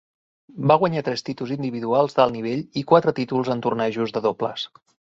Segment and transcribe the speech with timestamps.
[0.71, 4.71] Va guanyar tres títols individuals d'alt nivell i quatre títols en tornejos de dobles.